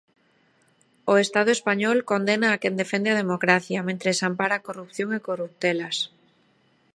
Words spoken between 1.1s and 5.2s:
O estado español condena a quen defende a democracia, mentres ampara corrupción